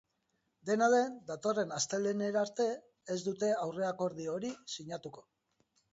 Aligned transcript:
Dena 0.69 0.87
den, 0.93 1.11
datorren 1.27 1.75
astelehenera 1.75 2.43
arte 2.47 2.67
ez 3.17 3.19
dute 3.29 3.53
aurreakordio 3.67 4.37
hori 4.39 4.51
sinatuko. 4.79 5.25